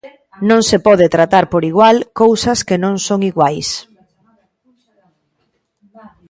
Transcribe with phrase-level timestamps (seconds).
[0.49, 3.67] Non se pode tratar por igual cousas que non son iguais.